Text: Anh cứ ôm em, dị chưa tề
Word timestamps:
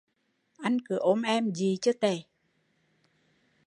Anh 0.57 0.77
cứ 0.85 0.95
ôm 0.99 1.21
em, 1.21 1.53
dị 1.55 1.77
chưa 1.81 1.93
tề 1.93 2.21